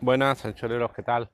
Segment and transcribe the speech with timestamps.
[0.00, 1.28] Buenas, anchoreros, ¿qué tal?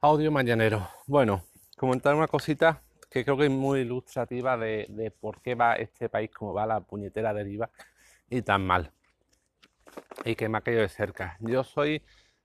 [0.00, 0.88] Audio mañanero.
[1.08, 1.42] Bueno,
[1.76, 6.08] comentar una cosita que creo que es muy ilustrativa de, de por qué va este
[6.08, 7.68] país como va la puñetera deriva
[8.30, 8.92] y tan mal.
[10.24, 11.36] Y que me ha caído de cerca.
[11.40, 12.04] Yo soy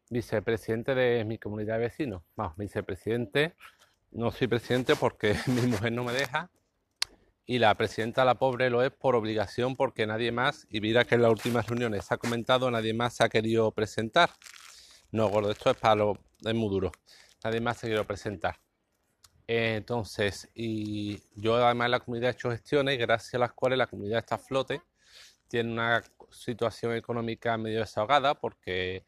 [0.09, 2.23] vicepresidente de mi comunidad de vecinos.
[2.35, 3.53] Vamos, vicepresidente,
[4.09, 6.49] no soy presidente porque mi mujer no me deja.
[7.45, 11.13] Y la presidenta, la pobre, lo es por obligación porque nadie más, y mira que
[11.13, 14.31] en las últimas reuniones se ha comentado, nadie más se ha querido presentar.
[15.11, 16.91] No, gordo, esto es para lo, es muy duro.
[17.43, 18.55] Nadie más se quiere presentar.
[19.45, 24.19] Entonces, y yo además la comunidad he hecho gestiones gracias a las cuales la comunidad
[24.19, 24.81] está a flote.
[25.49, 29.03] Tiene una situación económica medio desahogada porque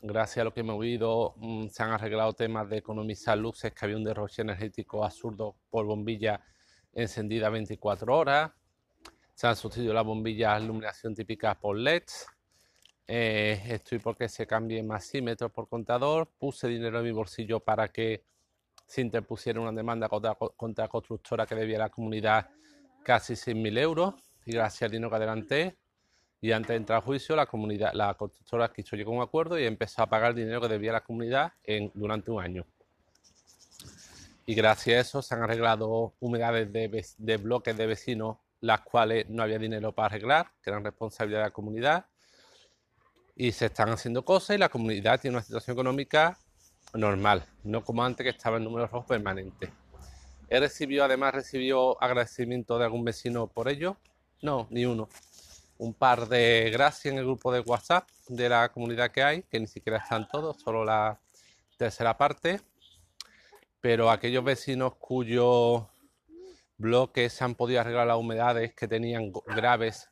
[0.00, 3.72] gracias a lo que me he oído mm, se han arreglado temas de economizar luces,
[3.72, 6.40] que había un derroche energético absurdo por bombilla
[6.92, 8.52] encendida 24 horas.
[9.34, 12.26] Se han sustituido las bombillas de iluminación típicas por LEDs.
[13.08, 16.28] Eh, estoy porque se cambie masímetros por contador.
[16.38, 18.24] Puse dinero en mi bolsillo para que
[18.86, 22.48] se interpusiera una demanda contra, contra la constructora que debía a la comunidad
[23.04, 24.14] casi 6.000 euros.
[24.44, 25.76] Y gracias al dinero que adelanté,
[26.40, 29.58] y antes de entrar a juicio, la comunidad, la constructora quiso llegar a un acuerdo
[29.58, 32.64] y empezó a pagar el dinero que debía a la comunidad en, durante un año.
[34.44, 39.28] Y gracias a eso se han arreglado humedades de, de bloques de vecinos, las cuales
[39.28, 42.06] no había dinero para arreglar, que eran responsabilidad de la comunidad
[43.36, 46.38] y se están haciendo cosas y la comunidad tiene una situación económica
[46.94, 49.70] normal, no como antes que estaba en números rojos permanentes.
[50.48, 53.98] ¿He recibido, además, recibido agradecimiento de algún vecino por ello?
[54.42, 55.08] No, ni uno.
[55.78, 59.60] Un par de gracias en el grupo de WhatsApp de la comunidad que hay, que
[59.60, 61.20] ni siquiera están todos, solo la
[61.76, 62.60] tercera parte.
[63.80, 65.84] Pero aquellos vecinos cuyos
[66.78, 70.08] bloques se han podido arreglar las humedades que tenían graves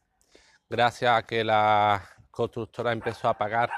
[0.69, 3.71] gracias a que la constructora empezó a pagar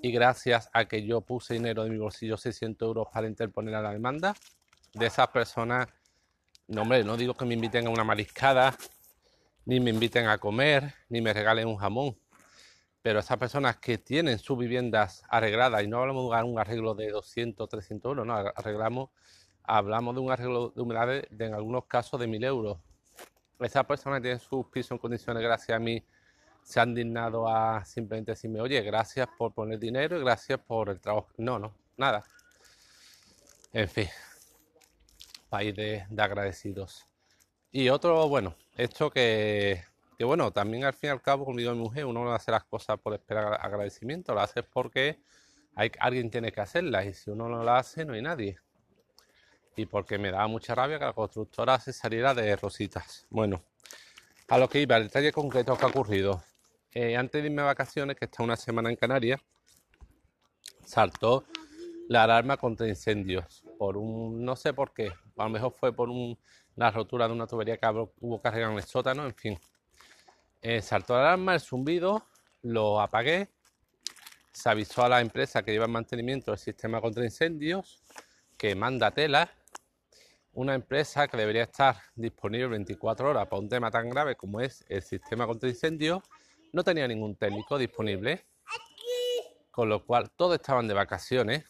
[0.00, 3.82] y gracias a que yo puse dinero de mi bolsillo 600 euros para interponer a
[3.82, 4.34] la demanda,
[4.94, 5.88] de esas personas,
[6.68, 8.76] no hombre, no digo que me inviten a una mariscada,
[9.64, 12.16] ni me inviten a comer, ni me regalen un jamón,
[13.02, 17.10] pero esas personas que tienen sus viviendas arregladas, y no hablamos de un arreglo de
[17.10, 19.10] 200, 300 euros, no, arreglamos,
[19.64, 22.78] hablamos de un arreglo de humedades de en algunos casos de 1000 euros.
[23.58, 26.04] Esas personas tienen sus pisos en condiciones gracias a mí
[26.68, 31.00] se han dignado a simplemente decirme, oye, gracias por poner dinero y gracias por el
[31.00, 31.30] trabajo.
[31.38, 32.22] No, no, nada.
[33.72, 34.06] En fin,
[35.48, 37.06] país de, agradecidos.
[37.72, 39.82] Y otro, bueno, esto que,
[40.18, 42.50] que, bueno, también al fin y al cabo, como digo mi mujer, uno no hace
[42.50, 45.22] las cosas por esperar agradecimiento, lo hace porque
[45.74, 48.58] hay, alguien tiene que hacerlas y si uno no lo hace, no hay nadie.
[49.74, 53.26] Y porque me da mucha rabia que la constructora se saliera de rositas.
[53.30, 53.62] Bueno,
[54.48, 56.42] a lo que iba, el detalle concreto que ha ocurrido.
[56.92, 59.40] Eh, antes de irme a vacaciones, que está una semana en Canarias,
[60.84, 61.44] saltó
[62.08, 63.64] la alarma contra incendios.
[63.78, 67.46] Por un, no sé por qué, a lo mejor fue por una rotura de una
[67.46, 67.86] tubería que
[68.20, 69.58] hubo arreglar en el sótano, en fin.
[70.62, 72.26] Eh, saltó la alarma, el zumbido,
[72.62, 73.48] lo apagué,
[74.50, 78.02] se avisó a la empresa que lleva el mantenimiento del sistema contra incendios,
[78.56, 79.50] que manda tela,
[80.54, 84.84] una empresa que debería estar disponible 24 horas para un tema tan grave como es
[84.88, 86.22] el sistema contra incendios,
[86.72, 88.46] no tenía ningún técnico disponible,
[89.70, 91.64] con lo cual todos estaban de vacaciones,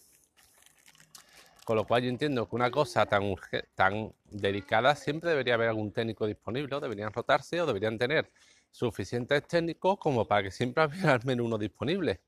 [1.64, 3.34] con lo cual yo entiendo que una cosa tan,
[3.74, 8.30] tan delicada siempre debería haber algún técnico disponible, o deberían rotarse o deberían tener
[8.70, 12.20] suficientes técnicos como para que siempre hubiera al menos uno disponible.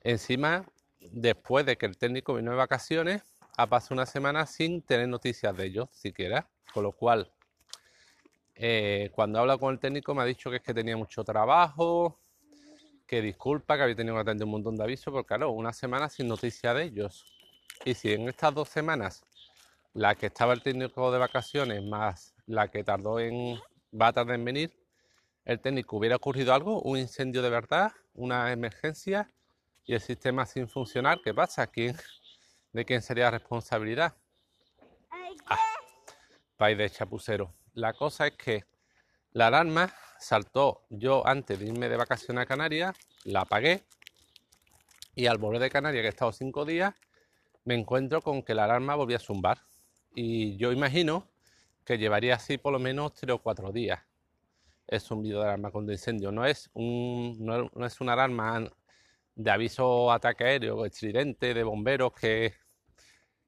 [0.00, 0.66] Encima,
[1.00, 3.22] después de que el técnico vino de vacaciones,
[3.56, 7.32] ha pasado una semana sin tener noticias de ellos siquiera, con lo cual
[8.56, 12.18] eh, cuando habla con el técnico me ha dicho que es que tenía mucho trabajo,
[13.06, 16.08] que disculpa, que había tenido que atender un montón de avisos, porque claro, una semana
[16.08, 17.24] sin noticia de ellos.
[17.84, 19.24] Y si en estas dos semanas,
[19.92, 23.58] la que estaba el técnico de vacaciones más la que tardó en,
[23.98, 24.72] va a tardar en venir,
[25.44, 29.30] el técnico hubiera ocurrido algo, un incendio de verdad, una emergencia
[29.84, 31.66] y el sistema sin funcionar, ¿qué pasa?
[31.66, 31.96] ¿Quién,
[32.72, 34.14] ¿De quién sería la responsabilidad?
[35.46, 35.58] Ah,
[36.56, 37.52] país de chapucero.
[37.74, 38.64] La cosa es que
[39.32, 43.82] la alarma saltó yo antes de irme de vacaciones a Canarias, la apagué
[45.16, 46.94] y al volver de Canarias, que he estado cinco días,
[47.64, 49.58] me encuentro con que la alarma volvía a zumbar.
[50.14, 51.28] Y yo imagino
[51.84, 54.00] que llevaría así por lo menos tres o cuatro días
[54.86, 56.30] el zumbido de alarma contra incendio.
[56.30, 58.70] No es, un, no, es una alarma
[59.34, 62.54] de aviso ataque aéreo, estridente, de bomberos, que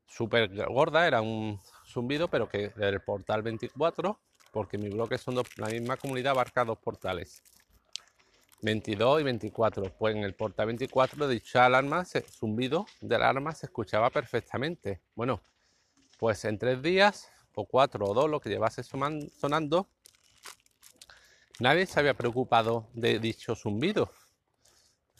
[0.06, 1.60] súper gorda, era un
[1.96, 4.20] zumbido, pero que del portal 24,
[4.52, 7.42] porque mi bloque son la misma comunidad abarca dos portales.
[8.60, 9.96] 22 y 24.
[9.98, 14.10] Pues en el porta 24 de dicha alarma, se, zumbido de la alarma se escuchaba
[14.10, 15.00] perfectamente.
[15.14, 15.40] Bueno,
[16.18, 19.88] pues en tres días, o cuatro o dos, lo que llevase sonando,
[21.60, 24.10] nadie se había preocupado de dicho zumbido,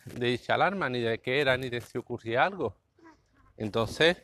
[0.05, 2.77] de dicha alarma, ni de qué era, ni de si ocurría algo.
[3.57, 4.19] Entonces,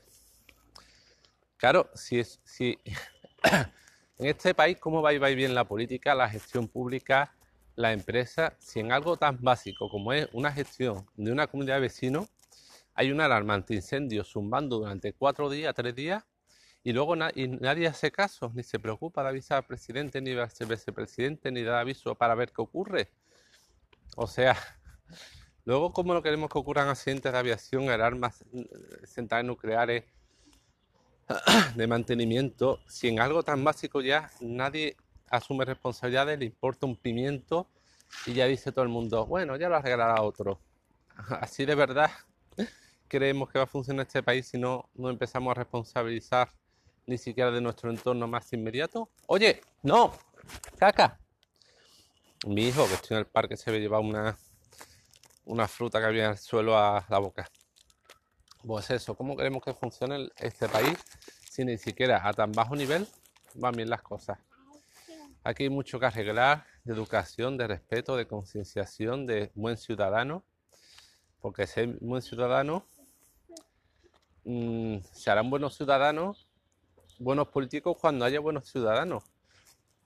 [1.63, 6.67] claro, si, es, en este país, ¿cómo va y va bien la política, la gestión
[6.67, 7.33] pública?
[7.77, 11.83] la empresa, si en algo tan básico como es una gestión de una comunidad de
[11.83, 12.29] vecinos,
[12.95, 16.23] hay un alarmante incendio zumbando durante cuatro días, tres días,
[16.85, 21.51] y luego nadie hace caso, ni se preocupa de avisar al presidente, ni al vicepresidente,
[21.51, 23.09] ni da aviso para ver qué ocurre.
[24.17, 24.55] O sea,
[25.65, 28.67] luego, ¿cómo no queremos que ocurran accidentes de aviación, alarmas eh,
[29.07, 30.05] centrales nucleares
[31.77, 34.97] de mantenimiento, si en algo tan básico ya nadie
[35.29, 37.67] asume responsabilidades, le importa un pimiento
[38.27, 40.61] y ya dice todo el mundo, bueno, ya lo arreglará otro.
[41.41, 42.11] Así de verdad
[43.09, 46.49] creemos que va a funcionar este país si no, no empezamos a responsabilizar
[47.07, 49.11] ni siquiera de nuestro entorno más inmediato.
[49.27, 50.13] Oye, no,
[50.79, 51.19] caca.
[52.47, 54.37] Mi hijo, que estoy en el parque, se ve llevar una,
[55.45, 57.49] una fruta que había en el suelo a la boca.
[58.65, 60.97] Pues eso, ¿cómo queremos que funcione este país
[61.51, 63.09] si ni siquiera a tan bajo nivel
[63.55, 64.39] van bien las cosas?
[65.43, 70.45] Aquí hay mucho que arreglar de educación, de respeto, de concienciación, de buen ciudadano,
[71.41, 72.87] porque ser buen ciudadano
[74.45, 76.49] mm, se harán buenos ciudadanos,
[77.19, 79.25] buenos políticos cuando haya buenos ciudadanos,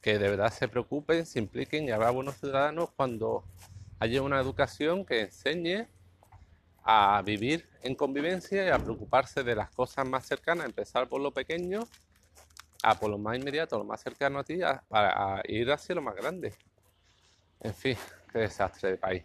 [0.00, 3.44] que de verdad se preocupen, se impliquen y habrá buenos ciudadanos cuando
[3.98, 5.88] haya una educación que enseñe
[6.88, 11.32] a vivir en convivencia y a preocuparse de las cosas más cercanas, empezar por lo
[11.32, 11.80] pequeño
[12.84, 16.14] a por lo más inmediato, lo más cercano a ti, para ir hacia lo más
[16.14, 16.54] grande.
[17.60, 17.96] En fin,
[18.32, 19.24] qué desastre de país.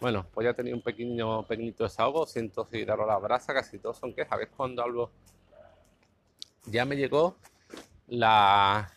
[0.00, 3.98] Bueno, pues ya tenía un pequeño, pequeñito desahogo, siento si daros la brasa, casi todos
[3.98, 4.38] son quejas.
[4.38, 5.12] ¿Ves cuando hablo?
[6.64, 7.36] Ya me llegó
[8.06, 8.90] la...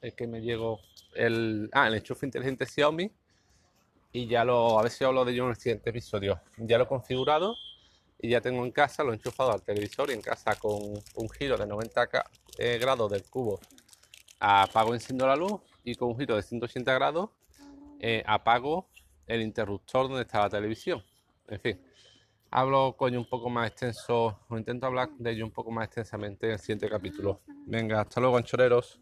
[0.00, 0.80] Es que me llegó
[1.14, 1.70] el...
[1.72, 3.10] Ah, el enchufe inteligente Xiaomi.
[4.14, 4.78] Y ya lo...
[4.78, 6.40] A ver si hablo de ello en el siguiente episodio.
[6.56, 7.56] Ya lo he configurado
[8.18, 10.80] y ya tengo en casa, lo he enchufado al televisor y en casa con
[11.16, 12.08] un giro de 90
[12.56, 13.60] eh, grados del cubo
[14.44, 17.30] apago enciendo la luz y con un giro de 180 grados
[18.00, 18.88] eh, apago
[19.26, 21.02] el interruptor donde está la televisión.
[21.48, 21.80] En fin,
[22.50, 26.46] hablo coño un poco más extenso, o intento hablar de ello un poco más extensamente
[26.46, 27.40] en el siguiente capítulo.
[27.66, 29.00] Venga, hasta luego, anchoreros.